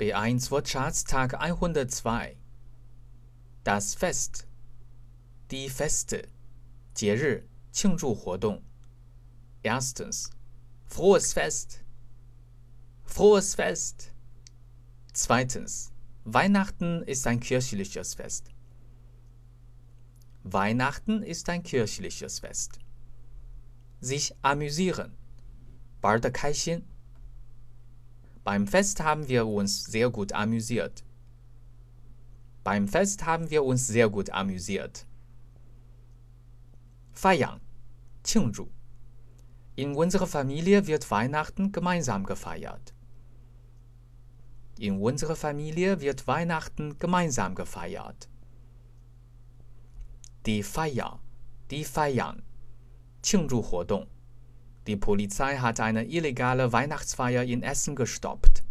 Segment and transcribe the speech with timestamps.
[0.00, 2.36] B1 Wortschatz Tag 102
[3.64, 4.46] Das Fest
[5.50, 6.28] Die Feste
[6.94, 8.62] 节日庆祝活动
[9.62, 10.30] Erstens
[10.86, 11.84] Frohes Fest
[13.04, 14.12] Frohes Fest
[15.12, 15.92] Zweitens
[16.24, 18.50] Weihnachten ist ein kirchliches Fest
[20.42, 22.78] Weihnachten ist ein kirchliches Fest
[24.00, 25.16] Sich amüsieren
[26.00, 26.84] 玩得开心
[28.44, 31.04] beim Fest haben wir uns sehr gut amüsiert.
[32.62, 35.06] Beim Fest haben wir uns sehr gut amüsiert.
[37.12, 37.60] Feiern,
[38.22, 38.68] 庆祝.
[39.74, 42.94] In unserer Familie wird Weihnachten gemeinsam gefeiert.
[44.78, 48.28] In unserer Familie wird Weihnachten gemeinsam gefeiert.
[50.44, 51.20] Die Feier,
[51.70, 52.42] die feiern,
[53.22, 54.06] 庆祝活动.
[54.86, 58.62] Die Polizei hat eine illegale Weihnachtsfeier in Essen gestoppt.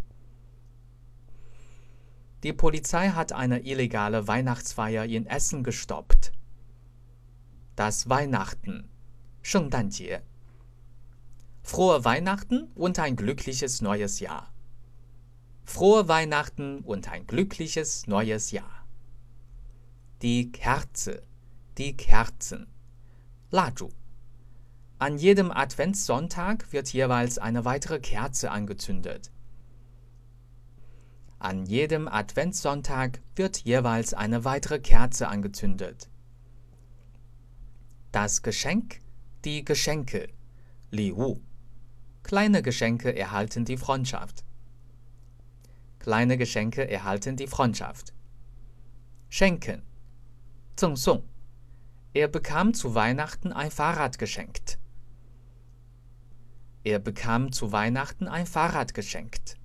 [2.44, 6.32] Die Polizei hat eine illegale Weihnachtsfeier in Essen gestoppt.
[7.76, 8.88] Das Weihnachten,
[9.42, 10.22] 圣诞节.
[11.64, 14.54] Frohe Weihnachten und ein glückliches neues Jahr.
[15.66, 18.86] Frohe Weihnachten und ein glückliches neues Jahr.
[20.22, 21.24] Die Kerze,
[21.78, 22.68] die Kerzen,
[23.52, 23.92] 蜡烛.
[25.01, 29.31] an jedem Adventssonntag wird jeweils eine weitere Kerze angezündet.
[31.39, 36.11] An jedem Adventssonntag wird jeweils eine weitere Kerze angezündet.
[38.13, 39.01] Das Geschenk,
[39.47, 40.29] die Geschenke,
[40.91, 41.41] Li Wu.
[42.23, 44.45] Kleine Geschenke erhalten die Freundschaft.
[45.99, 48.13] Kleine Geschenke erhalten die Freundschaft.
[49.31, 49.81] Schenken.
[50.77, 51.25] Zeng Song.
[52.13, 54.70] Er bekam zu Weihnachten ein Fahrrad geschenkt.
[56.84, 59.58] Er bekam zu Weihnachten ein Fahrrad geschenkt.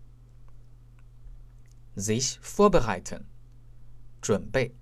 [1.95, 3.27] Sich vorbereiten.
[4.23, 4.73] 准备.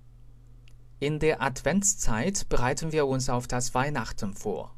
[0.99, 4.75] In der Adventszeit bereiten wir uns auf das Weihnachten vor.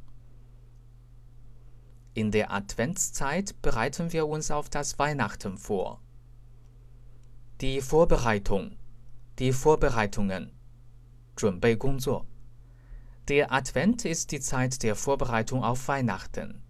[2.14, 6.00] In der Adventszeit bereiten wir uns auf das Weihnachten vor.
[7.62, 8.78] Die Vorbereitung.
[9.40, 10.52] Die Vorbereitungen.
[11.36, 12.26] 准备工作.
[13.28, 16.62] Der Advent ist die Zeit der Vorbereitung auf Weihnachten.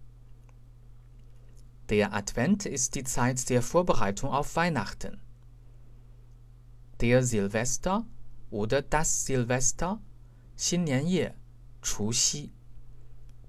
[1.88, 5.20] Der Advent ist die Zeit der Vorbereitung auf Weihnachten.
[7.00, 8.06] Der Silvester
[8.50, 10.00] oder das Silvester,
[10.56, 11.34] 新年夜,
[11.82, 12.52] 除夕.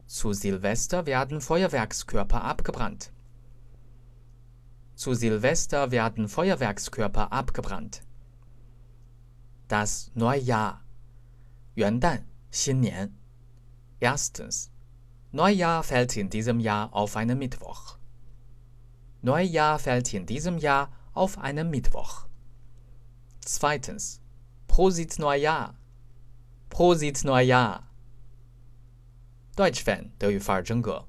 [0.08, 3.12] Zu Silvester werden Feuerwerkskörper abgebrannt.
[4.96, 8.02] Zu Silvester werden Feuerwerkskörper abgebrannt.
[9.68, 10.82] Das Neujahr,
[11.76, 13.18] 元旦, 新年.
[14.00, 14.72] Erstens,
[15.32, 17.97] Neujahr fällt in diesem Jahr auf einen Mittwoch.
[19.22, 22.26] Neujahr fällt in diesem Jahr auf einen Mittwoch.
[23.42, 24.22] Zweitens,
[24.68, 25.76] Prosit Neujahr.
[26.70, 27.88] Prosit Neujahr.
[29.56, 31.06] Deutsch-Fan 德语范儿真格。